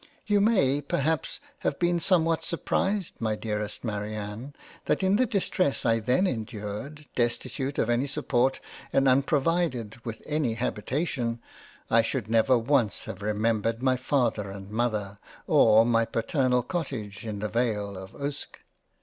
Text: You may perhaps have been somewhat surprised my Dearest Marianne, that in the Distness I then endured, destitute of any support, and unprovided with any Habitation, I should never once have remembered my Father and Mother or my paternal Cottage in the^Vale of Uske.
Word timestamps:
You 0.25 0.41
may 0.41 0.81
perhaps 0.81 1.39
have 1.59 1.77
been 1.77 1.99
somewhat 1.99 2.43
surprised 2.43 3.13
my 3.21 3.35
Dearest 3.35 3.83
Marianne, 3.83 4.55
that 4.85 5.03
in 5.03 5.17
the 5.17 5.27
Distness 5.27 5.85
I 5.85 5.99
then 5.99 6.25
endured, 6.25 7.05
destitute 7.13 7.77
of 7.77 7.87
any 7.87 8.07
support, 8.07 8.59
and 8.91 9.07
unprovided 9.07 10.03
with 10.03 10.23
any 10.25 10.55
Habitation, 10.55 11.39
I 11.91 12.01
should 12.01 12.31
never 12.31 12.57
once 12.57 13.03
have 13.03 13.21
remembered 13.21 13.83
my 13.83 13.95
Father 13.95 14.49
and 14.49 14.71
Mother 14.71 15.19
or 15.45 15.85
my 15.85 16.05
paternal 16.05 16.63
Cottage 16.63 17.23
in 17.23 17.39
the^Vale 17.39 17.95
of 17.95 18.15
Uske. 18.15 18.59